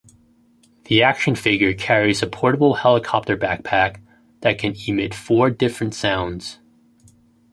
[0.85, 4.01] The action figure carries a portable helicopter backpack
[4.39, 6.57] that can emit four different sounds.